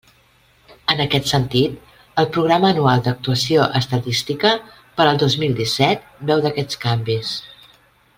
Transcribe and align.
En 0.93 1.01
aquest 1.03 1.27
sentit, 1.31 1.91
el 2.21 2.29
Programa 2.37 2.71
anual 2.75 3.03
d'actuació 3.07 3.67
estadística 3.81 4.55
per 4.99 5.07
al 5.11 5.21
dos 5.25 5.37
mil 5.45 5.55
disset 5.61 6.09
beu 6.31 6.43
d'aquests 6.47 6.81
canvis. 6.87 7.37